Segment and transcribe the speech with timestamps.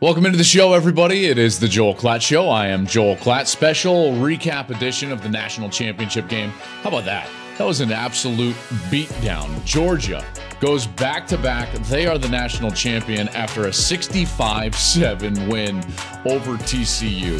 [0.00, 1.26] Welcome into the show, everybody.
[1.26, 2.48] It is the Joel Klatt Show.
[2.48, 3.48] I am Joel Klatt.
[3.48, 6.50] Special recap edition of the national championship game.
[6.82, 7.28] How about that?
[7.58, 8.54] That was an absolute
[8.90, 9.64] beatdown.
[9.64, 10.24] Georgia
[10.60, 11.72] goes back to back.
[11.84, 15.78] They are the national champion after a 65 7 win
[16.24, 17.38] over TCU.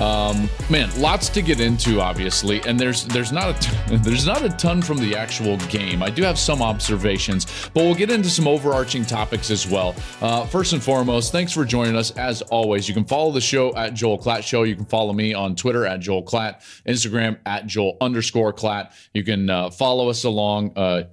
[0.00, 4.82] Um, man, lots to get into, obviously, and there's there's not there's not a ton
[4.82, 6.02] from the actual game.
[6.02, 9.94] I do have some observations, but we'll get into some overarching topics as well.
[10.20, 12.12] Uh, first and foremost, thanks for joining us.
[12.12, 14.62] As always, you can follow the show at Joel Klatt Show.
[14.62, 18.92] You can follow me on Twitter at Joel Klatt, Instagram at Joel underscore Klatt.
[19.12, 20.76] You can uh, follow us along.
[20.76, 21.04] Uh,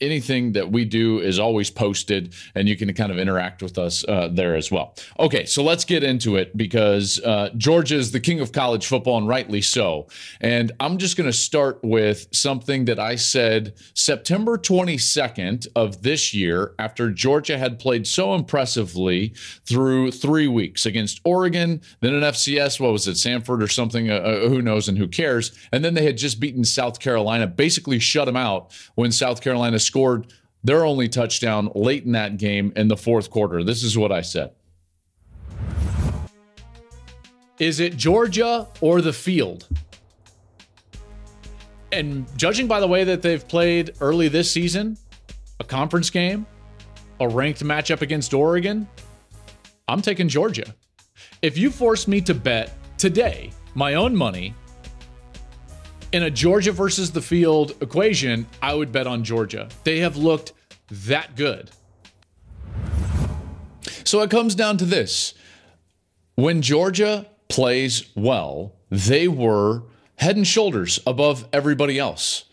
[0.00, 4.04] anything that we do is always posted and you can kind of interact with us
[4.06, 4.94] uh, there as well.
[5.18, 9.18] Okay, so let's get into it because uh, Georgia is the king of college football
[9.18, 10.06] and rightly so.
[10.40, 16.32] And I'm just going to start with something that I said September 22nd of this
[16.32, 19.34] year after Georgia had played so impressively
[19.66, 24.14] through three weeks against Oregon, then an FCS, what was it, Samford or something, uh,
[24.14, 25.56] uh, who knows and who cares.
[25.72, 29.78] And then they had just beaten South Carolina, basically shut them out when South Carolina
[29.88, 30.32] scored
[30.62, 33.64] their only touchdown late in that game in the fourth quarter.
[33.64, 34.52] This is what I said.
[37.58, 39.66] Is it Georgia or the field?
[41.90, 44.96] And judging by the way that they've played early this season,
[45.58, 46.46] a conference game,
[47.18, 48.86] a ranked matchup against Oregon,
[49.88, 50.74] I'm taking Georgia.
[51.42, 54.54] If you force me to bet today my own money
[56.12, 59.68] in a Georgia versus the field equation, I would bet on Georgia.
[59.84, 60.52] They have looked
[60.90, 61.70] that good.
[64.04, 65.34] So it comes down to this.
[66.34, 69.82] When Georgia plays well, they were
[70.16, 72.44] head and shoulders above everybody else.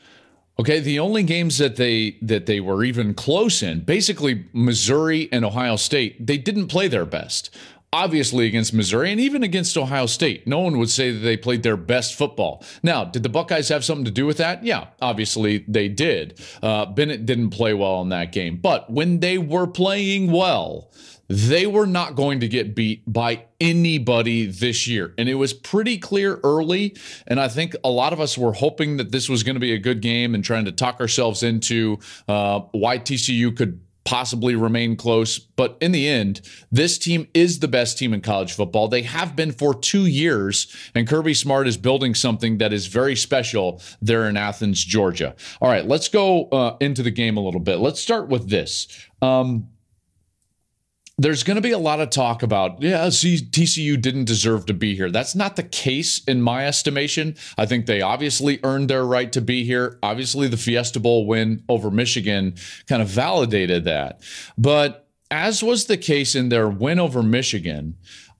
[0.57, 5.43] Okay, the only games that they that they were even close in, basically Missouri and
[5.43, 7.53] Ohio State, they didn't play their best
[7.94, 10.46] obviously against Missouri and even against Ohio State.
[10.46, 12.63] No one would say that they played their best football.
[12.84, 14.63] Now, did the Buckeyes have something to do with that?
[14.63, 16.40] Yeah, obviously they did.
[16.62, 20.91] Uh, Bennett didn't play well in that game, but when they were playing well,
[21.28, 25.13] they were not going to get beat by anybody this year.
[25.17, 26.96] And it was pretty clear early.
[27.25, 29.73] And I think a lot of us were hoping that this was going to be
[29.73, 31.97] a good game and trying to talk ourselves into
[32.28, 35.39] uh, why TCU could possibly remain close.
[35.39, 38.88] But in the end, this team is the best team in college football.
[38.88, 43.16] They have been for two years, and Kirby Smart is building something that is very
[43.16, 45.35] special there in Athens, Georgia.
[45.59, 47.79] All right, let's go uh, into the game a little bit.
[47.79, 48.88] Let's start with this.
[49.21, 49.69] Um,
[51.17, 54.73] there's going to be a lot of talk about, yeah, see, TCU didn't deserve to
[54.73, 55.09] be here.
[55.09, 57.35] That's not the case in my estimation.
[57.57, 59.97] I think they obviously earned their right to be here.
[60.03, 62.55] Obviously, the Fiesta Bowl win over Michigan
[62.87, 64.21] kind of validated that.
[64.57, 67.95] But as was the case in their win over Michigan,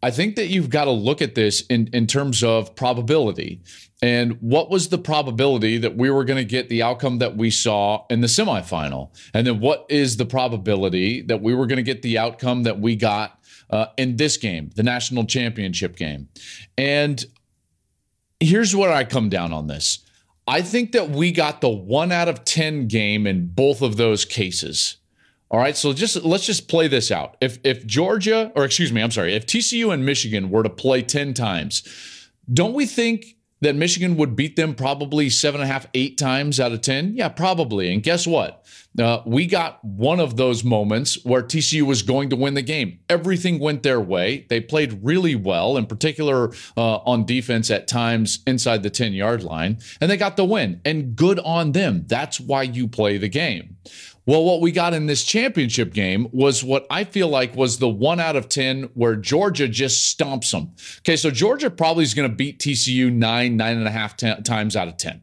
[0.06, 3.64] I think that you've got to look at this in, in terms of probability.
[4.04, 7.50] And what was the probability that we were going to get the outcome that we
[7.50, 9.10] saw in the semifinal?
[9.34, 12.80] And then what is the probability that we were going to get the outcome that
[12.80, 13.40] we got
[13.72, 16.30] uh, in this game, the national championship game?
[16.78, 17.26] And
[18.40, 20.06] here's where I come down on this
[20.48, 24.24] I think that we got the one out of 10 game in both of those
[24.24, 24.98] cases.
[25.52, 27.38] All right, so just let's just play this out.
[27.40, 31.02] If if Georgia, or excuse me, I'm sorry, if TCU and Michigan were to play
[31.02, 31.84] 10 times,
[32.52, 36.60] don't we think that Michigan would beat them probably seven and a half, eight times
[36.60, 37.16] out of 10?
[37.16, 37.94] Yeah, probably.
[37.94, 38.66] And guess what?
[39.00, 43.00] Uh, we got one of those moments where TCU was going to win the game.
[43.10, 44.46] Everything went their way.
[44.50, 49.44] They played really well, in particular uh, on defense at times inside the 10 yard
[49.44, 50.82] line, and they got the win.
[50.86, 52.06] And good on them.
[52.08, 53.78] That's why you play the game.
[54.28, 57.90] Well, what we got in this championship game was what I feel like was the
[57.90, 60.72] one out of 10 where Georgia just stomps them.
[61.00, 64.76] Okay, so Georgia probably is going to beat TCU nine, nine and a half times
[64.76, 65.22] out of 10.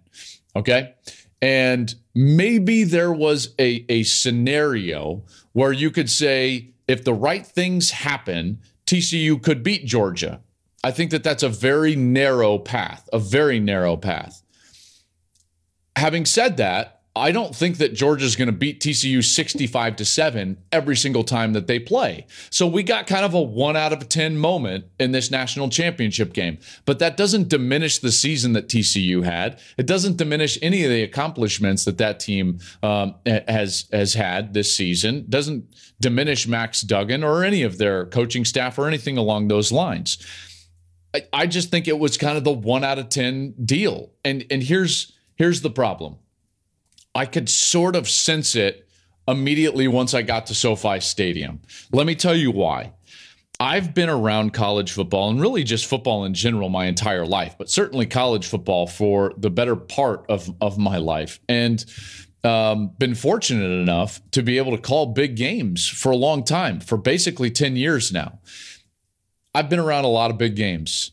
[0.55, 0.95] Okay.
[1.41, 7.91] And maybe there was a, a scenario where you could say, if the right things
[7.91, 10.41] happen, TCU could beat Georgia.
[10.85, 14.43] I think that that's a very narrow path, a very narrow path.
[15.97, 20.57] Having said that, I don't think that Georgia's going to beat TCU 65 to 7
[20.73, 22.27] every single time that they play.
[22.49, 26.33] So we got kind of a 1 out of 10 moment in this national championship
[26.33, 26.59] game.
[26.87, 29.61] But that doesn't diminish the season that TCU had.
[29.77, 34.75] It doesn't diminish any of the accomplishments that that team um, has has had this
[34.75, 35.27] season.
[35.29, 35.67] Doesn't
[36.01, 40.17] diminish Max Duggan or any of their coaching staff or anything along those lines.
[41.15, 44.13] I, I just think it was kind of the 1 out of 10 deal.
[44.25, 46.17] And and here's here's the problem
[47.15, 48.89] I could sort of sense it
[49.29, 51.61] immediately once I got to SoFi Stadium.
[51.93, 52.93] Let me tell you why.
[53.61, 57.71] I've been around college football and really just football in general my entire life, but
[57.71, 61.39] certainly college football for the better part of, of my life.
[61.49, 61.85] And
[62.43, 66.81] um, been fortunate enough to be able to call big games for a long time,
[66.81, 68.41] for basically 10 years now.
[69.55, 71.13] I've been around a lot of big games,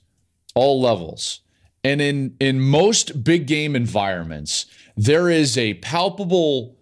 [0.56, 1.42] all levels.
[1.84, 4.66] And in, in most big game environments,
[4.98, 6.76] there is a palpable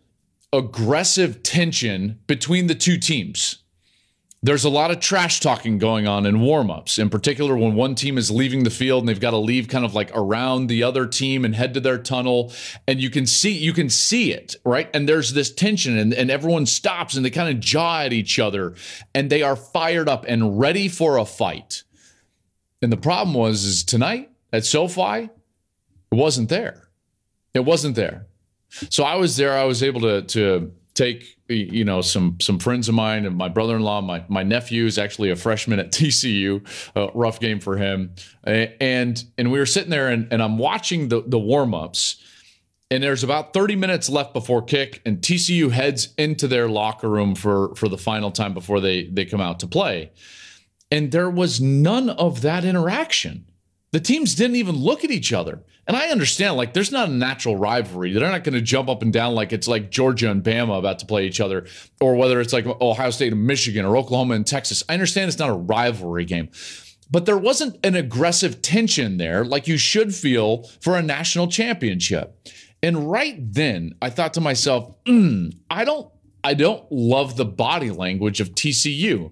[0.52, 3.60] aggressive tension between the two teams.
[4.44, 8.18] There's a lot of trash talking going on in warmups, in particular when one team
[8.18, 11.08] is leaving the field and they've got to leave kind of like around the other
[11.08, 12.54] team and head to their tunnel.
[12.88, 14.90] And you can see you can see it, right?
[14.94, 18.38] And there's this tension and, and everyone stops and they kind of jaw at each
[18.38, 18.76] other
[19.14, 21.84] and they are fired up and ready for a fight.
[22.82, 25.30] And the problem was is tonight at SoFi,
[26.12, 26.88] it wasn't there.
[27.54, 28.28] It wasn't there.
[28.90, 29.58] So I was there.
[29.58, 33.48] I was able to to take you know some some friends of mine and my
[33.48, 38.16] brother-in-law my my nephew is actually a freshman at TCU a rough game for him
[38.44, 42.22] and and we were sitting there and, and I'm watching the the warm-ups
[42.90, 47.36] and there's about 30 minutes left before kick and TCU heads into their locker room
[47.36, 50.12] for for the final time before they they come out to play
[50.90, 53.46] and there was none of that interaction
[53.92, 57.12] the teams didn't even look at each other and I understand, like, there's not a
[57.14, 58.12] natural rivalry.
[58.12, 61.00] They're not going to jump up and down like it's like Georgia and Bama about
[61.00, 61.66] to play each other,
[62.02, 64.84] or whether it's like Ohio State and Michigan or Oklahoma and Texas.
[64.90, 66.50] I understand it's not a rivalry game,
[67.10, 72.50] but there wasn't an aggressive tension there like you should feel for a national championship.
[72.84, 76.12] And right then, I thought to myself, mm, I don't,
[76.44, 79.32] I don't love the body language of TCU.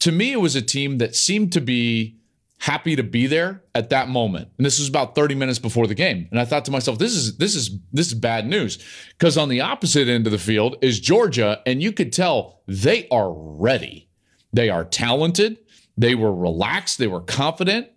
[0.00, 2.16] To me, it was a team that seemed to be
[2.62, 4.48] happy to be there at that moment.
[4.56, 6.28] And this was about 30 minutes before the game.
[6.30, 8.78] And I thought to myself, this is this is this is bad news.
[9.18, 13.08] Because on the opposite end of the field is Georgia, and you could tell they
[13.08, 14.08] are ready.
[14.52, 15.58] They are talented,
[15.96, 17.88] they were relaxed, they were confident.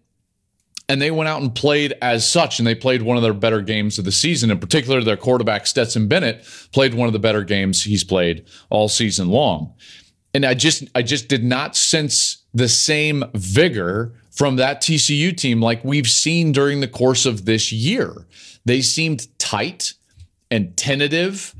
[0.89, 3.61] And they went out and played as such, and they played one of their better
[3.61, 4.51] games of the season.
[4.51, 8.87] In particular, their quarterback Stetson Bennett played one of the better games he's played all
[8.87, 9.75] season long.
[10.33, 15.61] And I just I just did not sense the same vigor from that TCU team
[15.61, 18.25] like we've seen during the course of this year.
[18.63, 19.93] They seemed tight
[20.49, 21.53] and tentative,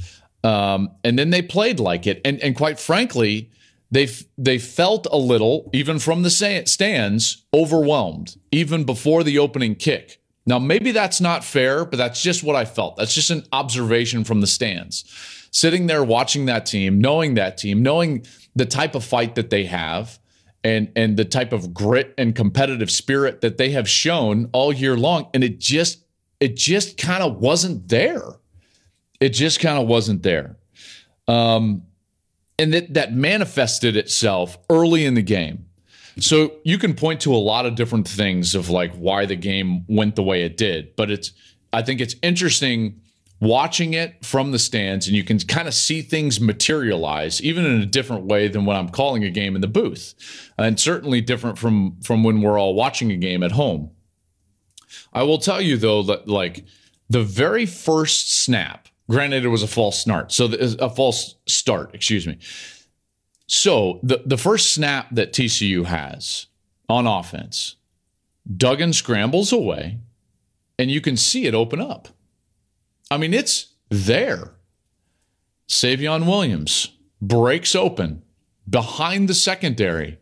[0.44, 2.22] um, and then they played like it.
[2.26, 3.52] And, and quite frankly,
[3.92, 4.08] they
[4.38, 10.22] they felt a little, even from the stands, overwhelmed, even before the opening kick.
[10.48, 12.98] Now, maybe that's not fair, but that's just what I felt.
[12.98, 15.04] That's just an observation from the stands.
[15.52, 18.26] Sitting there watching that team, knowing that team, knowing
[18.56, 20.20] the type of fight that they have,
[20.66, 24.98] and and the type of grit and competitive spirit that they have shown all year
[24.98, 25.30] long.
[25.34, 26.04] And it just
[26.40, 28.24] it just kind of wasn't there.
[29.22, 30.58] It just kind of wasn't there.
[31.28, 31.84] Um
[32.58, 35.66] and that that manifested itself early in the game.
[36.20, 39.86] So you can point to a lot of different things of like why the game
[39.88, 41.34] went the way it did but it's
[41.74, 43.02] i think it's interesting
[43.40, 47.82] watching it from the stands and you can kind of see things materialize even in
[47.82, 50.16] a different way than when I'm calling a game in the booth
[50.58, 53.92] and certainly different from from when we're all watching a game at home.
[55.14, 56.66] I will tell you though that like
[57.10, 60.32] the very first snap, granted it was a false start.
[60.32, 62.38] So the, a false start, excuse me.
[63.48, 66.48] So the the first snap that TCU has
[66.88, 67.76] on offense,
[68.56, 70.00] Duggan scrambles away
[70.80, 72.08] and you can see it open up
[73.12, 74.52] I mean, it's there.
[75.68, 78.24] Savion Williams breaks open
[78.70, 80.20] behind the secondary.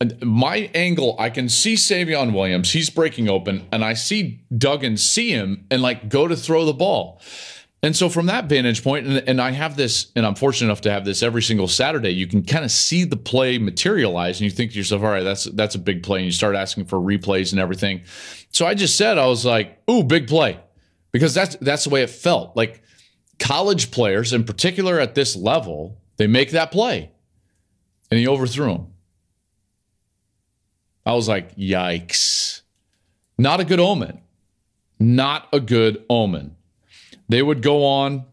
[0.00, 2.72] And my angle, I can see Savion Williams.
[2.72, 6.72] He's breaking open, and I see Duggan see him and like go to throw the
[6.72, 7.20] ball.
[7.84, 10.82] And so, from that vantage point, and, and I have this, and I'm fortunate enough
[10.82, 12.10] to have this every single Saturday.
[12.10, 15.22] You can kind of see the play materialize, and you think to yourself, "All right,
[15.22, 18.02] that's that's a big play," and you start asking for replays and everything.
[18.50, 20.60] So I just said, I was like, "Ooh, big play,"
[21.12, 22.56] because that's that's the way it felt.
[22.56, 22.82] Like
[23.38, 27.10] college players, in particular at this level, they make that play,
[28.10, 28.86] and he overthrew him.
[31.04, 32.62] I was like, "Yikes!"
[33.38, 34.20] Not a good omen.
[34.98, 36.56] Not a good omen.
[37.28, 38.24] They would go on.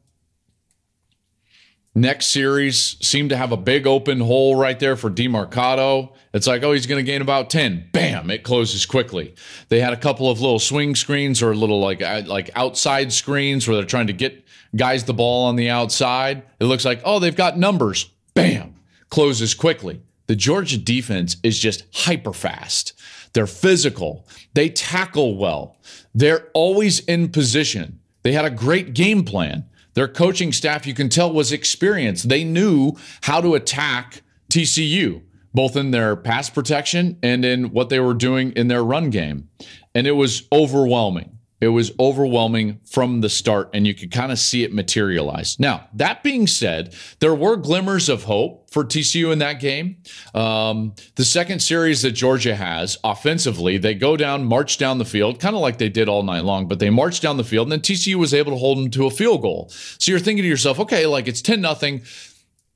[1.99, 6.13] Next series seemed to have a big open hole right there for Demercado.
[6.33, 7.89] It's like, oh, he's going to gain about 10.
[7.91, 9.35] Bam, it closes quickly.
[9.67, 13.67] They had a couple of little swing screens or little like uh, like outside screens
[13.67, 14.45] where they're trying to get
[14.77, 16.43] guys the ball on the outside.
[16.61, 18.09] It looks like, oh, they've got numbers.
[18.33, 18.75] Bam,
[19.09, 20.01] closes quickly.
[20.27, 22.93] The Georgia defense is just hyper fast.
[23.33, 24.25] They're physical.
[24.53, 25.75] They tackle well.
[26.15, 27.99] They're always in position.
[28.23, 29.65] They had a great game plan.
[29.99, 32.29] Their coaching staff, you can tell, was experienced.
[32.29, 37.99] They knew how to attack TCU, both in their pass protection and in what they
[37.99, 39.49] were doing in their run game.
[39.93, 41.38] And it was overwhelming.
[41.61, 45.59] It was overwhelming from the start, and you could kind of see it materialize.
[45.59, 49.97] Now, that being said, there were glimmers of hope for TCU in that game.
[50.33, 55.39] Um, the second series that Georgia has offensively, they go down, march down the field,
[55.39, 57.71] kind of like they did all night long, but they marched down the field, and
[57.73, 59.69] then TCU was able to hold them to a field goal.
[59.69, 62.03] So you're thinking to yourself, okay, like it's 10 nothing.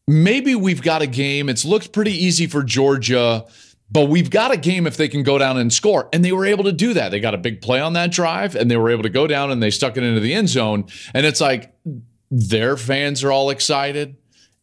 [0.07, 1.47] Maybe we've got a game.
[1.47, 3.45] It's looked pretty easy for Georgia
[3.93, 6.09] but we've got a game if they can go down and score.
[6.12, 7.09] And they were able to do that.
[7.09, 9.51] They got a big play on that drive and they were able to go down
[9.51, 10.85] and they stuck it into the end zone.
[11.13, 11.75] And it's like
[12.31, 14.17] their fans are all excited.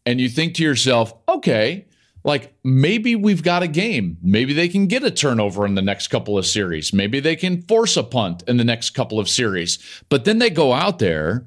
[0.05, 1.87] And you think to yourself, okay,
[2.25, 4.19] like maybe we've got a game.
[4.21, 6.93] Maybe they can get a turnover in the next couple of series.
[6.93, 9.79] Maybe they can force a punt in the next couple of series.
[10.09, 11.47] But then they go out there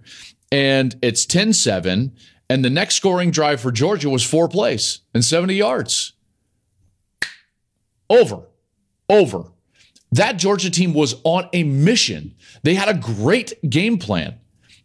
[0.54, 2.16] and it's 10 7.
[2.50, 6.13] And the next scoring drive for Georgia was four plays and 70 yards.
[8.10, 8.44] Over.
[9.10, 9.46] Over.
[10.12, 12.36] That Georgia team was on a mission.
[12.62, 14.40] They had a great game plan.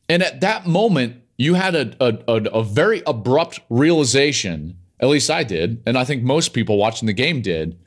[0.08, 5.44] And at that moment, you had a, a, a, very abrupt realization, at least I
[5.44, 7.78] did, and I think most people watching the game did.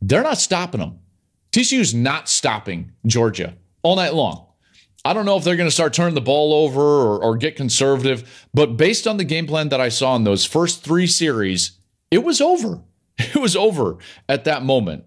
[0.00, 0.98] They're not stopping them.
[1.52, 4.46] TCU's not stopping Georgia all night long.
[5.04, 7.54] I don't know if they're going to start turning the ball over or, or, get
[7.54, 11.78] conservative, but based on the game plan that I saw in those first three series,
[12.10, 12.82] it was over.
[13.34, 15.04] It was over at that moment.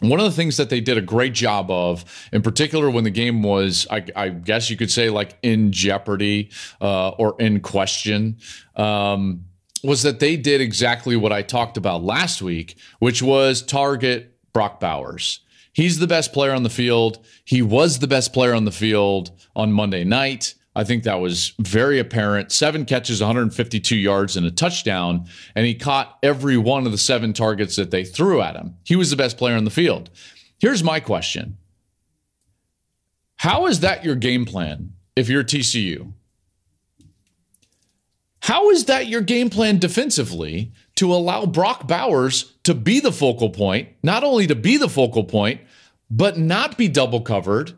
[0.00, 3.10] One of the things that they did a great job of, in particular when the
[3.10, 8.38] game was, I, I guess you could say, like in jeopardy uh, or in question,
[8.76, 9.44] um,
[9.82, 14.80] was that they did exactly what I talked about last week, which was target Brock
[14.80, 15.40] Bowers.
[15.72, 17.24] He's the best player on the field.
[17.44, 20.54] He was the best player on the field on Monday night.
[20.76, 22.50] I think that was very apparent.
[22.50, 25.26] Seven catches, 152 yards, and a touchdown.
[25.54, 28.74] And he caught every one of the seven targets that they threw at him.
[28.84, 30.10] He was the best player on the field.
[30.58, 31.58] Here's my question
[33.36, 36.12] How is that your game plan if you're TCU?
[38.40, 43.48] How is that your game plan defensively to allow Brock Bowers to be the focal
[43.48, 45.62] point, not only to be the focal point,
[46.10, 47.72] but not be double covered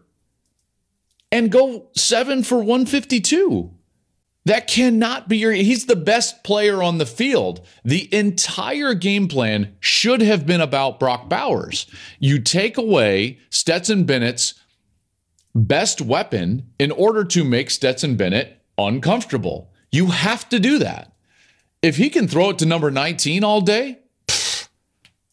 [1.30, 3.72] and go seven for 152.
[4.46, 5.52] That cannot be your.
[5.52, 7.66] He's the best player on the field.
[7.84, 11.86] The entire game plan should have been about Brock Bowers.
[12.20, 14.54] You take away Stetson Bennett's
[15.52, 19.72] best weapon in order to make Stetson Bennett uncomfortable.
[19.90, 21.12] You have to do that.
[21.82, 23.98] If he can throw it to number 19 all day,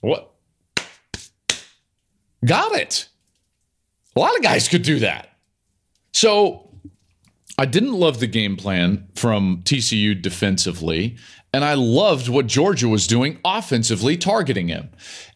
[0.01, 0.33] what?
[2.43, 3.07] Got it.
[4.15, 5.32] A lot of guys could do that.
[6.13, 6.69] So
[7.57, 11.17] I didn't love the game plan from TCU defensively,
[11.53, 14.89] and I loved what Georgia was doing offensively, targeting him.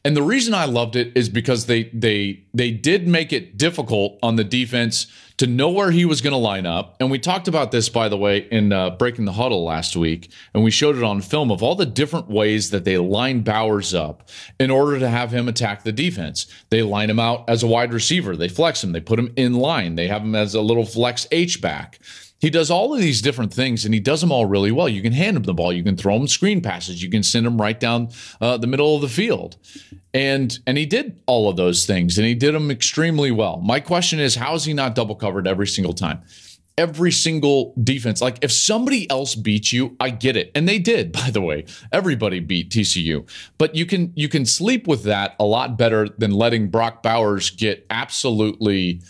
[0.03, 4.17] And the reason I loved it is because they they they did make it difficult
[4.23, 5.07] on the defense
[5.37, 6.95] to know where he was going to line up.
[6.99, 10.31] And we talked about this, by the way, in uh, Breaking the Huddle last week.
[10.53, 13.93] And we showed it on film of all the different ways that they line Bowers
[13.93, 14.27] up
[14.59, 16.47] in order to have him attack the defense.
[16.71, 19.53] They line him out as a wide receiver, they flex him, they put him in
[19.53, 21.99] line, they have him as a little flex H back.
[22.39, 24.87] He does all of these different things and he does them all really well.
[24.87, 27.47] You can hand him the ball, you can throw him screen passes, you can send
[27.47, 29.57] him right down uh, the middle of the field.
[30.13, 33.57] And and he did all of those things and he did them extremely well.
[33.57, 36.21] My question is how is he not double covered every single time?
[36.77, 38.21] Every single defense.
[38.21, 40.51] Like if somebody else beats you, I get it.
[40.53, 41.65] And they did, by the way.
[41.91, 43.27] Everybody beat TCU.
[43.57, 47.49] But you can you can sleep with that a lot better than letting Brock Bowers
[47.49, 49.01] get absolutely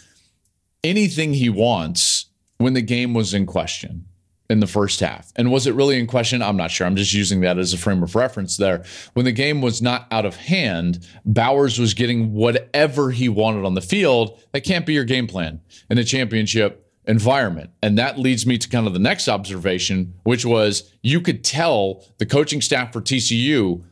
[0.82, 2.17] anything he wants
[2.58, 4.06] when the game was in question.
[4.50, 5.34] in the first half.
[5.36, 6.42] And was it really in question?
[6.42, 6.88] I'm not sure.
[6.88, 8.86] I'm just using that as a frame of reference there.
[9.14, 13.74] When the game was not out of hand, Bowers was getting whatever he wanted on
[13.74, 14.40] the field.
[14.54, 15.60] That can't be your game plan
[15.90, 17.72] in a championship environment.
[17.82, 22.06] And that leads me to kind of the next observation, which was you could tell
[22.18, 23.84] the coaching staff for TCU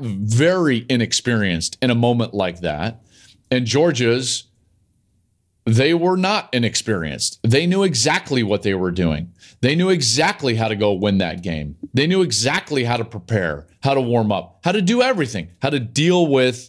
[0.00, 3.00] very inexperienced in a moment like that.
[3.50, 4.44] And Georgia's
[5.64, 7.38] they were not inexperienced.
[7.42, 9.32] They knew exactly what they were doing.
[9.60, 11.76] They knew exactly how to go win that game.
[11.94, 15.70] They knew exactly how to prepare, how to warm up, how to do everything, how
[15.70, 16.68] to deal with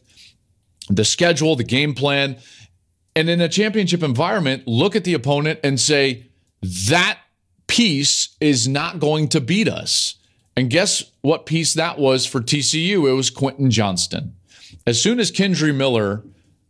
[0.90, 2.38] the schedule, the game plan.
[3.16, 6.28] And in a championship environment, look at the opponent and say,
[6.62, 7.20] that
[7.68, 10.16] piece is not going to beat us.
[10.56, 13.10] And guess what piece that was for TCU?
[13.10, 14.36] It was Quentin Johnston.
[14.86, 16.24] As soon as Kendre Miller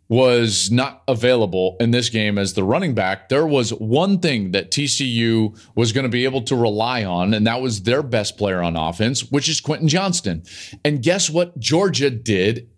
[0.09, 4.69] was not available in this game as the running back, there was one thing that
[4.69, 8.61] TCU was going to be able to rely on, and that was their best player
[8.61, 10.43] on offense, which is Quentin Johnston.
[10.83, 12.69] And guess what Georgia did?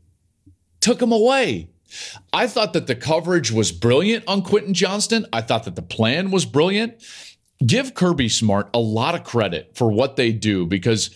[0.79, 1.69] Took him away.
[2.31, 5.25] I thought that the coverage was brilliant on Quentin Johnston.
[5.33, 7.03] I thought that the plan was brilliant.
[7.65, 11.09] Give Kirby Smart a lot of credit for what they do because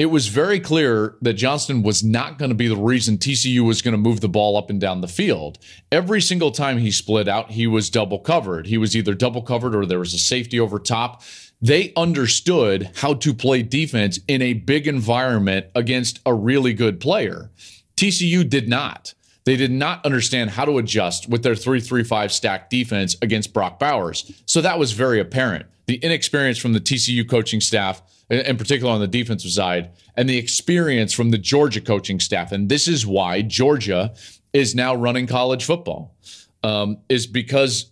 [0.00, 3.82] it was very clear that Johnston was not going to be the reason TCU was
[3.82, 5.58] going to move the ball up and down the field.
[5.92, 8.66] Every single time he split out, he was double covered.
[8.66, 11.22] He was either double covered or there was a safety over top.
[11.60, 17.50] They understood how to play defense in a big environment against a really good player.
[17.94, 19.12] TCU did not.
[19.44, 23.52] They did not understand how to adjust with their 3 3 5 stack defense against
[23.52, 24.32] Brock Bowers.
[24.46, 25.66] So that was very apparent.
[25.84, 28.00] The inexperience from the TCU coaching staff
[28.30, 32.52] in particular on the defensive side, and the experience from the Georgia coaching staff.
[32.52, 34.14] And this is why Georgia
[34.52, 36.16] is now running college football,
[36.62, 37.90] um, is because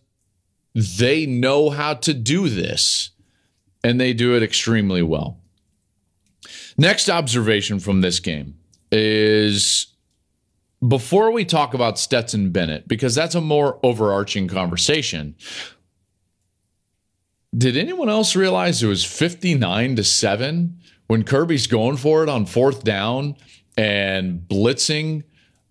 [0.75, 3.11] they know how to do this,
[3.83, 5.41] and they do it extremely well.
[6.77, 8.55] Next observation from this game
[8.93, 9.89] is
[10.87, 15.35] before we talk about Stetson Bennett, because that's a more overarching conversation,
[17.59, 22.47] did anyone else realize it was 59 to 7 when Kirby's going for it on
[22.47, 23.37] fourth down
[23.77, 25.25] and blitzing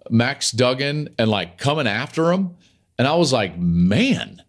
[0.10, 2.58] Max Duggan and like coming after him?
[3.00, 4.42] And I was like, man,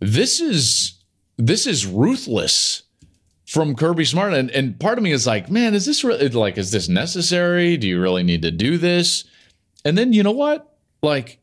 [0.00, 0.94] this is
[1.36, 2.82] this is ruthless
[3.46, 4.34] from Kirby Smart.
[4.34, 7.76] And, and part of me is like, man, is this really like, is this necessary?
[7.76, 9.24] Do you really need to do this?
[9.84, 10.76] And then you know what?
[11.02, 11.38] Like,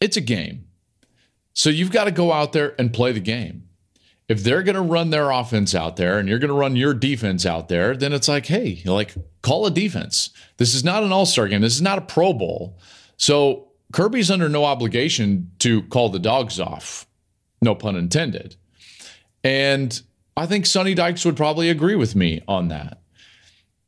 [0.00, 0.66] it's a game.
[1.52, 3.68] So you've got to go out there and play the game.
[4.30, 6.94] If they're going to run their offense out there and you're going to run your
[6.94, 9.12] defense out there, then it's like, hey, like
[9.42, 10.30] call a defense.
[10.56, 11.62] This is not an all-star game.
[11.62, 12.78] This is not a Pro Bowl.
[13.16, 17.08] So Kirby's under no obligation to call the dogs off.
[17.60, 18.54] No pun intended.
[19.42, 20.00] And
[20.36, 23.02] I think Sonny Dykes would probably agree with me on that.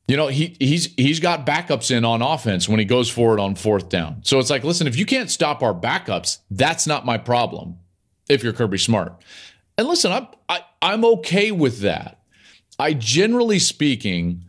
[0.09, 3.55] You know, he he's he's got backups in on offense when he goes forward on
[3.55, 4.25] fourth down.
[4.25, 7.79] So it's like, listen, if you can't stop our backups, that's not my problem.
[8.29, 9.23] If you're Kirby Smart,
[9.83, 12.21] and listen, I'm I, am i am okay with that.
[12.79, 14.45] I generally speaking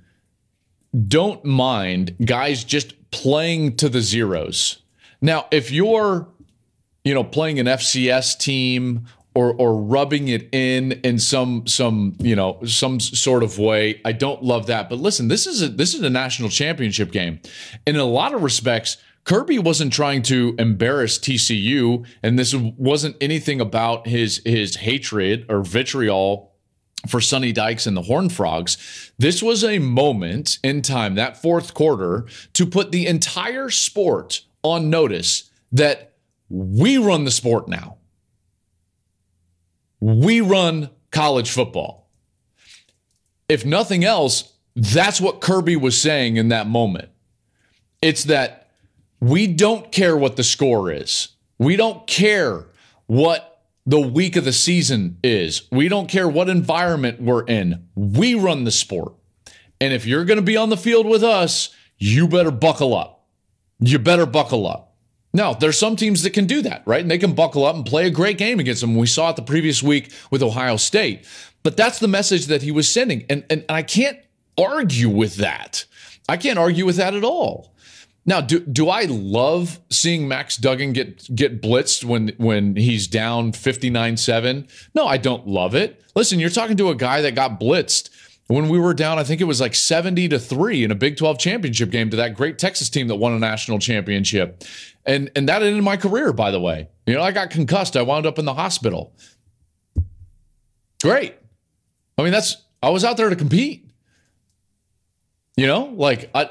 [1.07, 4.83] don't mind guys just playing to the zeros.
[5.21, 6.27] Now, if you're
[7.03, 12.35] you know playing an FCS team or or rubbing it in in some some you
[12.35, 13.99] know some sort of way.
[14.05, 14.87] I don't love that.
[14.87, 17.39] But listen, this is a this is a national championship game.
[17.87, 23.15] And in a lot of respects, Kirby wasn't trying to embarrass TCU, and this wasn't
[23.21, 26.51] anything about his his hatred or vitriol
[27.07, 29.11] for Sonny Dykes and the Horn Frogs.
[29.17, 34.89] This was a moment in time, that fourth quarter, to put the entire sport on
[34.89, 36.13] notice that
[36.49, 37.97] we run the sport now
[40.03, 42.09] we run college football.
[43.47, 47.07] If nothing else, that's what Kirby was saying in that moment.
[48.01, 48.62] It's that
[49.23, 51.29] we don't care what the score is.
[51.57, 52.65] We don't care
[53.05, 55.65] what the week of the season is.
[55.71, 57.87] We don't care what environment we're in.
[57.95, 59.13] We run the sport.
[59.79, 63.25] And if you're going to be on the field with us, you better buckle up.
[63.79, 64.97] You better buckle up.
[65.33, 67.01] Now, there's some teams that can do that, right?
[67.01, 68.97] And they can buckle up and play a great game against them.
[68.97, 71.25] We saw it the previous week with Ohio State.
[71.63, 73.25] But that's the message that he was sending.
[73.29, 74.19] And, and, and I can't
[74.57, 75.85] argue with that.
[76.27, 77.72] I can't argue with that at all.
[78.25, 83.51] Now, do, do I love seeing Max Duggan get get blitzed when when he's down
[83.51, 84.69] 59-7?
[84.95, 86.01] No, I don't love it.
[86.15, 88.09] Listen, you're talking to a guy that got blitzed
[88.47, 91.17] when we were down, I think it was like 70 to 3 in a Big
[91.17, 94.63] 12 championship game to that great Texas team that won a national championship.
[95.05, 96.89] And and that ended my career, by the way.
[97.05, 97.97] You know, I got concussed.
[97.97, 99.13] I wound up in the hospital.
[101.01, 101.35] Great.
[102.17, 103.89] I mean, that's I was out there to compete.
[105.55, 106.49] You know, like I,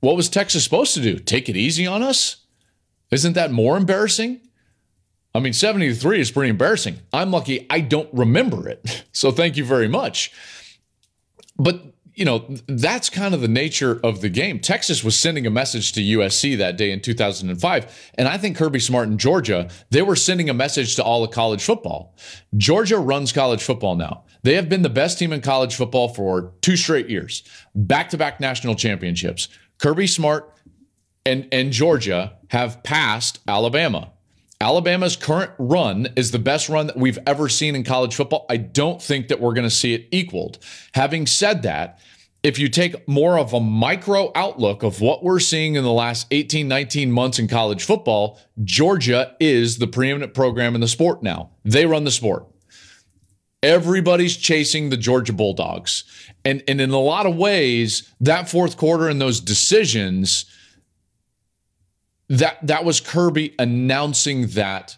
[0.00, 1.18] what was Texas supposed to do?
[1.18, 2.36] Take it easy on us?
[3.10, 4.40] Isn't that more embarrassing?
[5.34, 6.98] I mean, 73 is pretty embarrassing.
[7.12, 9.04] I'm lucky I don't remember it.
[9.12, 10.32] So thank you very much.
[11.58, 11.82] But,
[12.14, 14.60] you know, that's kind of the nature of the game.
[14.60, 18.10] Texas was sending a message to USC that day in 2005.
[18.14, 21.32] And I think Kirby Smart in Georgia, they were sending a message to all of
[21.32, 22.16] college football.
[22.56, 24.24] Georgia runs college football now.
[24.42, 27.42] They have been the best team in college football for two straight years,
[27.74, 29.48] back to back national championships.
[29.80, 30.52] Kirby Smart
[31.24, 34.12] and, and Georgia have passed Alabama.
[34.60, 38.44] Alabama's current run is the best run that we've ever seen in college football.
[38.50, 40.58] I don't think that we're going to see it equaled.
[40.92, 41.98] Having said that,
[42.42, 46.26] if you take more of a micro outlook of what we're seeing in the last
[46.30, 51.50] 18, 19 months in college football, Georgia is the preeminent program in the sport now.
[51.64, 52.46] They run the sport.
[53.62, 56.04] Everybody's chasing the Georgia Bulldogs.
[56.44, 60.44] And, and in a lot of ways, that fourth quarter and those decisions–
[62.30, 64.96] that that was Kirby announcing that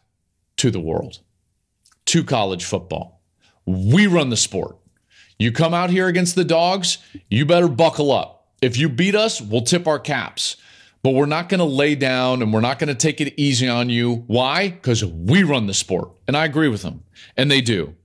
[0.58, 1.20] to the world,
[2.06, 3.22] to college football.
[3.64, 4.76] We run the sport.
[5.38, 6.98] You come out here against the dogs,
[7.30, 8.50] you better buckle up.
[8.60, 10.56] If you beat us, we'll tip our caps.
[11.02, 13.66] But we're not going to lay down and we're not going to take it easy
[13.66, 14.22] on you.
[14.28, 14.68] Why?
[14.68, 16.10] Because we run the sport.
[16.28, 17.02] And I agree with them.
[17.36, 17.96] And they do.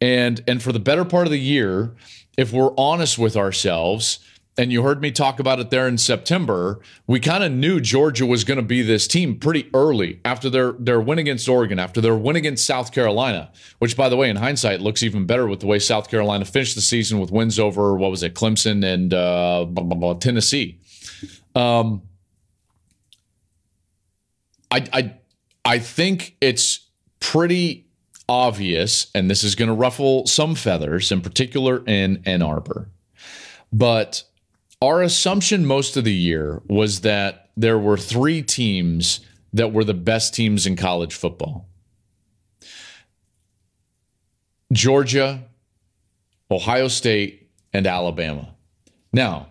[0.00, 1.96] And and for the better part of the year,
[2.36, 4.18] if we're honest with ourselves,
[4.56, 8.24] and you heard me talk about it there in September, we kind of knew Georgia
[8.24, 12.00] was going to be this team pretty early after their their win against Oregon, after
[12.00, 15.60] their win against South Carolina, which by the way, in hindsight, looks even better with
[15.60, 19.12] the way South Carolina finished the season with wins over what was it, Clemson and
[19.12, 20.78] uh, blah, blah, blah, Tennessee.
[21.56, 22.02] Um,
[24.70, 25.14] I I
[25.64, 27.83] I think it's pretty
[28.28, 32.88] obvious, and this is going to ruffle some feathers, in particular in Ann Arbor,
[33.72, 34.24] but
[34.80, 39.20] our assumption most of the year was that there were three teams
[39.52, 41.68] that were the best teams in college football
[44.72, 45.44] Georgia,
[46.50, 48.54] Ohio State, and Alabama.
[49.12, 49.48] Now,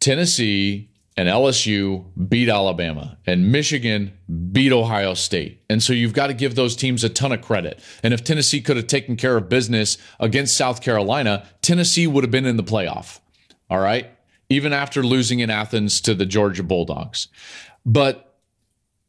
[0.00, 4.12] Tennessee and LSU beat Alabama, and Michigan
[4.50, 5.62] beat Ohio State.
[5.70, 7.80] And so you've got to give those teams a ton of credit.
[8.02, 12.32] And if Tennessee could have taken care of business against South Carolina, Tennessee would have
[12.32, 13.20] been in the playoff.
[13.70, 14.10] All right.
[14.48, 17.28] Even after losing in Athens to the Georgia Bulldogs.
[17.86, 18.34] But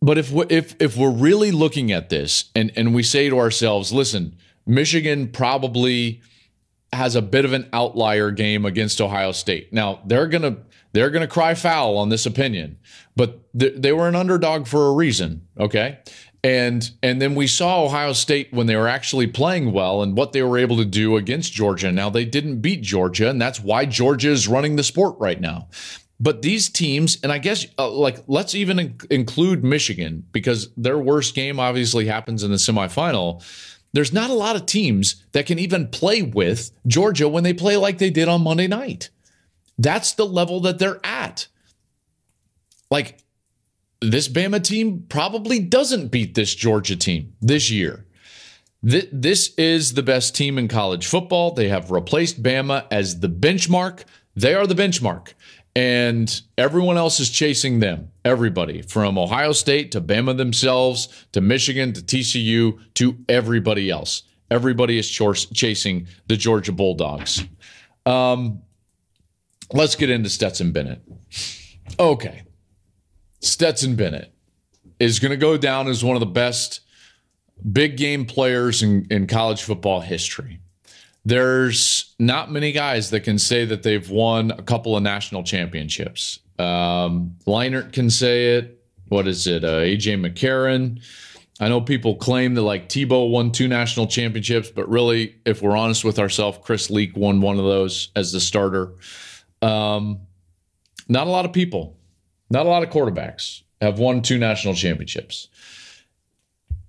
[0.02, 3.40] but if we, if if we're really looking at this and and we say to
[3.40, 6.22] ourselves, listen, Michigan probably
[6.94, 9.74] has a bit of an outlier game against Ohio State.
[9.74, 10.58] Now, they're going to
[10.96, 12.78] they're going to cry foul on this opinion,
[13.16, 16.00] but th- they were an underdog for a reason, okay?
[16.42, 20.32] And and then we saw Ohio State when they were actually playing well and what
[20.32, 21.92] they were able to do against Georgia.
[21.92, 25.68] Now they didn't beat Georgia, and that's why Georgia is running the sport right now.
[26.20, 31.00] But these teams, and I guess uh, like let's even in- include Michigan because their
[31.00, 33.44] worst game obviously happens in the semifinal.
[33.94, 37.76] There's not a lot of teams that can even play with Georgia when they play
[37.76, 39.10] like they did on Monday night.
[39.78, 41.48] That's the level that they're at.
[42.90, 43.20] Like
[44.02, 48.06] this Bama team probably doesn't beat this Georgia team this year.
[48.84, 51.52] This is the best team in college football.
[51.52, 54.04] They have replaced Bama as the benchmark.
[54.36, 55.34] They are the benchmark.
[55.76, 58.12] And everyone else is chasing them.
[58.24, 64.24] Everybody from Ohio State to Bama themselves to Michigan to TCU to everybody else.
[64.52, 67.44] Everybody is chasing the Georgia Bulldogs.
[68.06, 68.62] Um,
[69.74, 71.02] let's get into Stetson Bennett.
[72.00, 72.44] Okay.
[73.40, 74.34] Stetson Bennett
[75.00, 76.82] is going to go down as one of the best
[77.72, 80.60] big game players in, in college football history.
[81.26, 86.40] There's not many guys that can say that they've won a couple of national championships.
[86.60, 88.84] Um, Leinart can say it.
[89.08, 89.64] What is it?
[89.64, 91.02] Uh, AJ McCarron.
[91.60, 95.78] I know people claim that like Tebow won two national championships, but really, if we're
[95.78, 98.92] honest with ourselves, Chris Leak won one of those as the starter.
[99.66, 100.20] Um,
[101.08, 101.96] not a lot of people
[102.50, 105.48] not a lot of quarterbacks have won two national championships.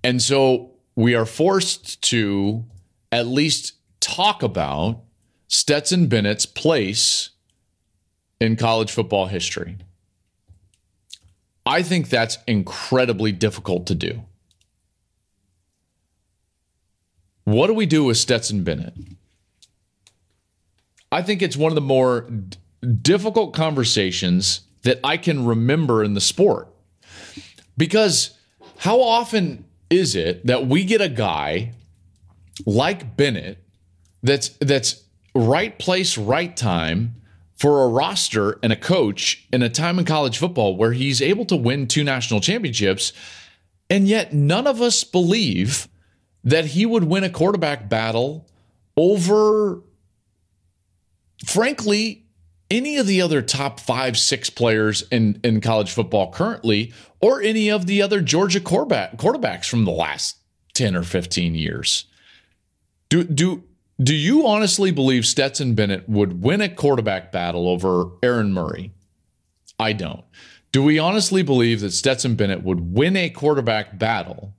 [0.03, 2.63] And so we are forced to
[3.11, 5.01] at least talk about
[5.47, 7.31] Stetson Bennett's place
[8.39, 9.77] in college football history.
[11.65, 14.23] I think that's incredibly difficult to do.
[17.43, 18.93] What do we do with Stetson Bennett?
[21.11, 22.29] I think it's one of the more
[23.01, 26.67] difficult conversations that I can remember in the sport.
[27.77, 28.37] Because
[28.79, 31.73] how often is it that we get a guy
[32.65, 33.63] like Bennett
[34.23, 35.03] that's that's
[35.35, 37.15] right place, right time
[37.55, 41.45] for a roster and a coach in a time in college football where he's able
[41.45, 43.13] to win two national championships.
[43.89, 45.87] And yet, none of us believe
[46.43, 48.47] that he would win a quarterback battle
[48.95, 49.81] over,
[51.45, 52.26] frankly,
[52.69, 57.69] any of the other top five, six players in, in college football currently, or any
[57.69, 60.37] of the other Georgia quarterback, quarterbacks from the last
[60.73, 62.05] 10 or 15 years.
[63.09, 63.63] Do, do,
[64.01, 68.91] do you honestly believe Stetson Bennett would win a quarterback battle over Aaron Murray?
[69.79, 70.23] I don't.
[70.71, 74.53] Do we honestly believe that Stetson Bennett would win a quarterback battle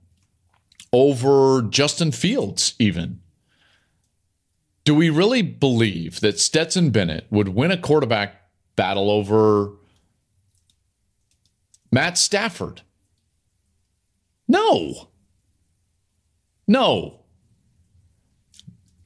[0.91, 3.21] over Justin Fields, even?
[4.89, 8.41] Do we really believe that Stetson Bennett would win a quarterback
[8.75, 9.73] battle over
[11.91, 12.81] Matt Stafford?
[14.47, 15.09] No.
[16.67, 17.19] No.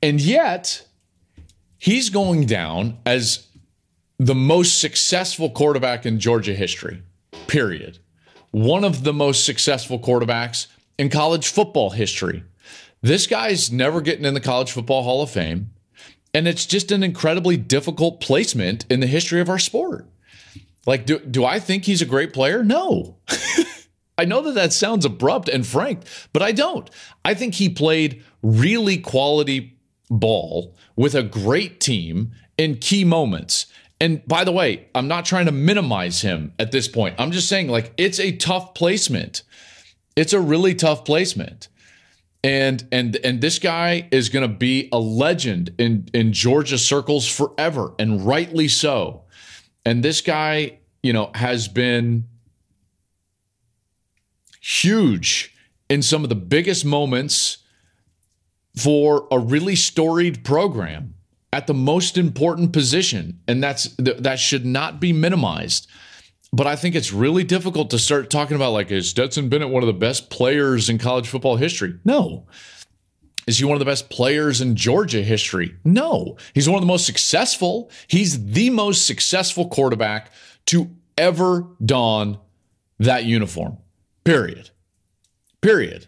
[0.02, 0.88] And yet,
[1.78, 3.50] he's going down as
[4.18, 7.04] the most successful quarterback in Georgia history,
[7.48, 8.00] period.
[8.52, 10.68] One of the most successful quarterbacks
[10.98, 12.46] in college football history.
[13.02, 15.72] This guy's never getting in the College Football Hall of Fame.
[16.34, 20.08] And it's just an incredibly difficult placement in the history of our sport.
[20.86, 22.64] Like, do, do I think he's a great player?
[22.64, 23.18] No.
[24.18, 26.90] I know that that sounds abrupt and frank, but I don't.
[27.24, 29.78] I think he played really quality
[30.10, 33.68] ball with a great team in key moments.
[34.00, 37.16] And by the way, I'm not trying to minimize him at this point.
[37.18, 39.44] I'm just saying, like, it's a tough placement.
[40.16, 41.70] It's a really tough placement
[42.44, 47.28] and and and this guy is going to be a legend in in Georgia circles
[47.28, 49.24] forever and rightly so.
[49.86, 52.26] And this guy, you know, has been
[54.62, 55.56] huge
[55.90, 57.60] in some of the biggest moments
[58.76, 61.14] for a really storied program
[61.52, 65.88] at the most important position and that's that should not be minimized
[66.54, 69.82] but I think it's really difficult to start talking about like is Stetson Bennett one
[69.82, 71.96] of the best players in college football history?
[72.06, 72.46] No.
[73.48, 75.76] Is he one of the best players in Georgia history?
[75.84, 76.38] No.
[76.54, 77.90] He's one of the most successful.
[78.08, 80.32] He's the most successful quarterback
[80.68, 82.38] to ever don
[83.00, 83.80] that uniform.
[84.24, 84.70] Period.
[85.60, 86.06] Period.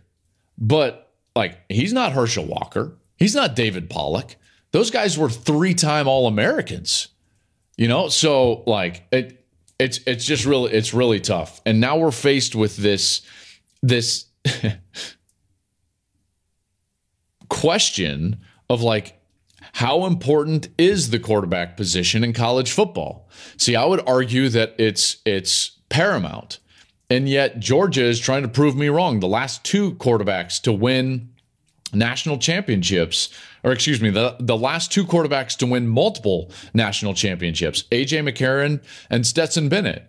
[0.59, 2.97] But like he's not Herschel Walker.
[3.17, 4.35] He's not David Pollack.
[4.71, 7.07] Those guys were three-time All-Americans.
[7.77, 9.44] You know, so like it
[9.79, 11.61] it's it's just really it's really tough.
[11.65, 13.21] And now we're faced with this
[13.81, 14.25] this
[17.49, 19.19] question of like
[19.73, 23.27] how important is the quarterback position in college football?
[23.57, 26.59] See, I would argue that it's it's paramount.
[27.09, 29.19] And yet Georgia is trying to prove me wrong.
[29.19, 31.29] The last two quarterbacks to win
[31.93, 33.29] national championships,
[33.65, 38.81] or excuse me, the, the last two quarterbacks to win multiple national championships, AJ McCarron
[39.09, 40.07] and Stetson Bennett.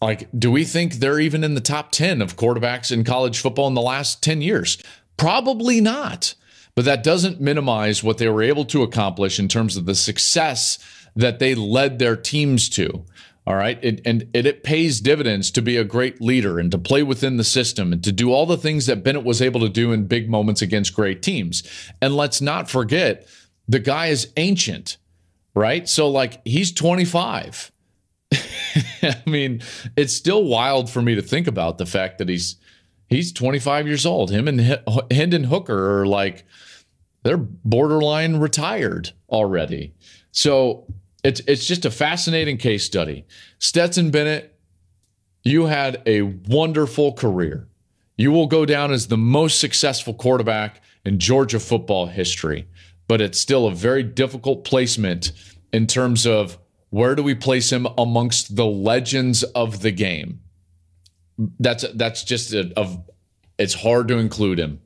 [0.00, 3.68] Like, do we think they're even in the top 10 of quarterbacks in college football
[3.68, 4.78] in the last 10 years?
[5.18, 6.34] Probably not.
[6.74, 10.78] But that doesn't minimize what they were able to accomplish in terms of the success
[11.14, 13.04] that they led their teams to.
[13.46, 13.78] All right.
[13.82, 17.36] It, and it, it pays dividends to be a great leader and to play within
[17.36, 20.06] the system and to do all the things that Bennett was able to do in
[20.06, 21.62] big moments against great teams.
[22.02, 23.26] And let's not forget,
[23.66, 24.98] the guy is ancient,
[25.54, 25.88] right?
[25.88, 27.72] So, like, he's 25.
[29.02, 29.62] I mean,
[29.96, 32.56] it's still wild for me to think about the fact that he's
[33.08, 34.30] he's 25 years old.
[34.30, 36.44] Him and Hendon Hooker are like
[37.22, 39.94] they're borderline retired already.
[40.32, 40.86] So
[41.22, 43.26] it's it's just a fascinating case study.
[43.58, 44.58] Stetson Bennett,
[45.42, 47.68] you had a wonderful career.
[48.16, 52.68] You will go down as the most successful quarterback in Georgia football history,
[53.08, 55.32] but it's still a very difficult placement
[55.72, 56.58] in terms of
[56.90, 60.40] where do we place him amongst the legends of the game.
[61.58, 62.98] That's that's just a, a
[63.58, 64.80] it's hard to include him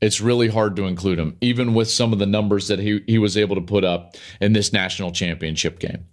[0.00, 3.18] it's really hard to include him, even with some of the numbers that he, he
[3.18, 6.06] was able to put up in this national championship game.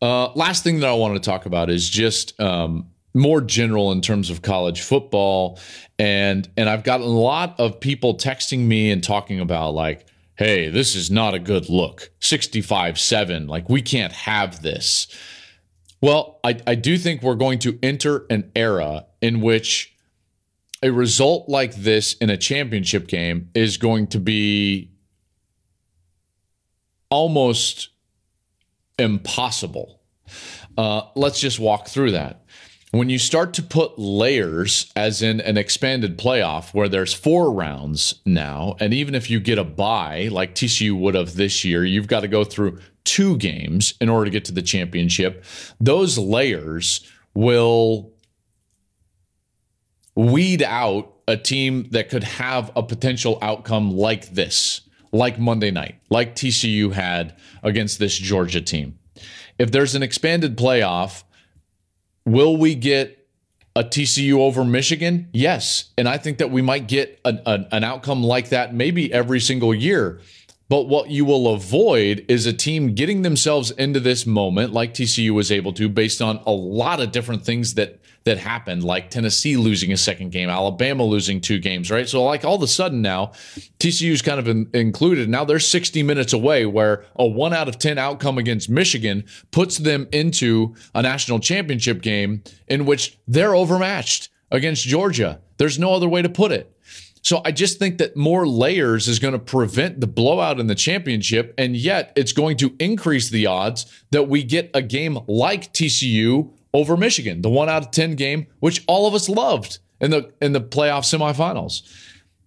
[0.00, 4.00] Uh, last thing that I wanted to talk about is just um, more general in
[4.00, 5.58] terms of college football,
[5.98, 10.68] and and I've gotten a lot of people texting me and talking about like, hey,
[10.68, 15.06] this is not a good look, 65-7, like we can't have this.
[16.00, 19.91] Well, I, I do think we're going to enter an era in which
[20.82, 24.90] a result like this in a championship game is going to be
[27.10, 27.90] almost
[28.98, 30.00] impossible.
[30.76, 32.38] Uh, let's just walk through that.
[32.92, 38.20] when you start to put layers, as in an expanded playoff where there's four rounds
[38.26, 42.06] now, and even if you get a bye like TCU would have this year, you've
[42.06, 45.42] got to go through two games in order to get to the championship.
[45.80, 48.11] Those layers will
[50.14, 55.96] weed out a team that could have a potential outcome like this, like Monday night,
[56.10, 58.98] like TCU had against this Georgia team.
[59.58, 61.22] If there's an expanded playoff,
[62.24, 63.26] Will we get
[63.74, 65.28] a TCU over Michigan?
[65.32, 65.90] Yes.
[65.98, 69.40] And I think that we might get a, a, an outcome like that maybe every
[69.40, 70.20] single year.
[70.68, 75.30] But what you will avoid is a team getting themselves into this moment like TCU
[75.30, 79.56] was able to based on a lot of different things that that happened, like Tennessee
[79.56, 82.08] losing a second game, Alabama losing two games, right?
[82.08, 83.32] So, like all of a sudden now,
[83.78, 85.28] TCU's kind of in, included.
[85.28, 89.78] Now they're 60 minutes away, where a one out of 10 outcome against Michigan puts
[89.78, 95.40] them into a national championship game in which they're overmatched against Georgia.
[95.58, 96.68] There's no other way to put it.
[97.22, 100.74] So I just think that more layers is going to prevent the blowout in the
[100.74, 105.72] championship, and yet it's going to increase the odds that we get a game like
[105.72, 110.10] TCU over Michigan, the one out of 10 game, which all of us loved in
[110.10, 111.82] the in the playoff semifinals.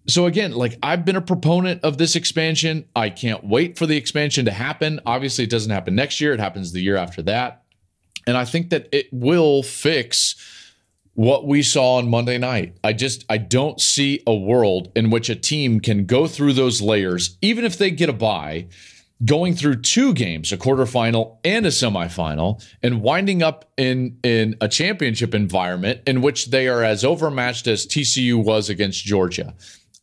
[0.08, 2.86] So again, like I've been a proponent of this expansion.
[2.94, 5.00] I can't wait for the expansion to happen.
[5.04, 7.62] Obviously, it doesn't happen next year, it happens the year after that.
[8.26, 10.34] And I think that it will fix
[11.14, 12.76] what we saw on Monday night.
[12.84, 16.82] I just I don't see a world in which a team can go through those
[16.82, 18.66] layers even if they get a bye
[19.24, 24.68] going through two games, a quarterfinal and a semifinal, and winding up in in a
[24.68, 29.54] championship environment in which they are as overmatched as TCU was against Georgia.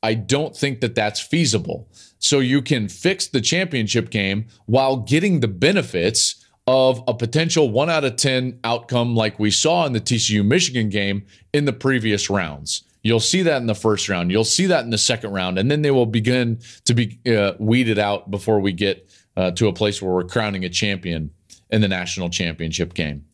[0.01, 1.87] I don't think that that's feasible.
[2.19, 7.89] So you can fix the championship game while getting the benefits of a potential 1
[7.89, 12.29] out of 10 outcome like we saw in the TCU Michigan game in the previous
[12.29, 12.83] rounds.
[13.03, 14.31] You'll see that in the first round.
[14.31, 17.53] You'll see that in the second round, and then they will begin to be uh,
[17.59, 21.31] weeded out before we get uh, to a place where we're crowning a champion
[21.69, 23.25] in the national championship game.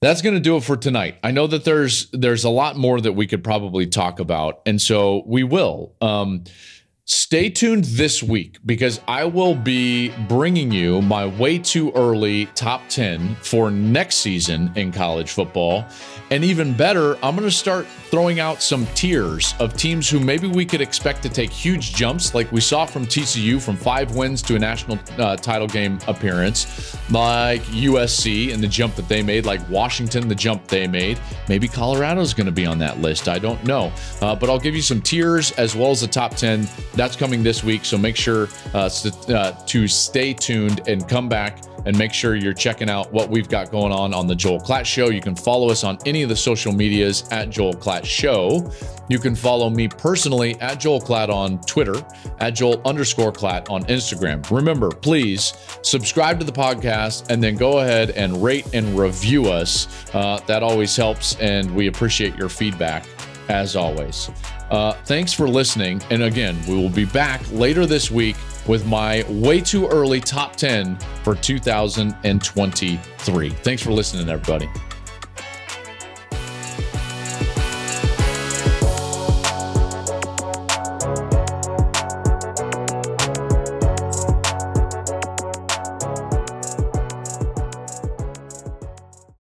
[0.00, 1.16] That's going to do it for tonight.
[1.22, 4.80] I know that there's there's a lot more that we could probably talk about, and
[4.80, 5.94] so we will.
[6.00, 6.44] Um,
[7.14, 12.88] Stay tuned this week because I will be bringing you my way too early top
[12.88, 15.84] 10 for next season in college football.
[16.30, 20.46] And even better, I'm going to start throwing out some tiers of teams who maybe
[20.46, 24.40] we could expect to take huge jumps, like we saw from TCU from five wins
[24.42, 29.44] to a national uh, title game appearance, like USC and the jump that they made,
[29.44, 31.20] like Washington, the jump they made.
[31.50, 33.28] Maybe Colorado's going to be on that list.
[33.28, 33.92] I don't know.
[34.22, 36.66] Uh, but I'll give you some tiers as well as the top 10
[37.02, 37.84] that's coming this week.
[37.84, 38.88] So make sure uh,
[39.28, 43.48] uh, to stay tuned and come back and make sure you're checking out what we've
[43.48, 45.10] got going on on the Joel Klatt Show.
[45.10, 48.70] You can follow us on any of the social medias at Joel Klatt Show.
[49.08, 52.00] You can follow me personally at Joel Klatt on Twitter,
[52.38, 54.48] at Joel underscore Klatt on Instagram.
[54.48, 59.88] Remember, please subscribe to the podcast and then go ahead and rate and review us.
[60.14, 63.06] Uh, that always helps, and we appreciate your feedback
[63.48, 64.30] as always.
[64.72, 66.00] Uh, thanks for listening.
[66.08, 70.56] And again, we will be back later this week with my way too early top
[70.56, 73.50] 10 for 2023.
[73.50, 74.70] Thanks for listening, everybody.